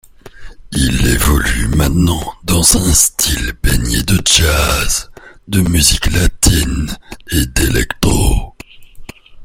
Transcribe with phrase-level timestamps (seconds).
[0.71, 5.11] Il évolue maintenant dans un style baigné de jazz,
[5.47, 6.97] de musique latine
[7.29, 8.55] et d’electro.